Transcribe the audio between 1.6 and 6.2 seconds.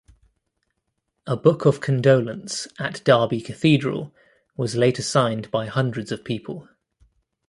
of condolence at Derby Cathedral was later signed by hundreds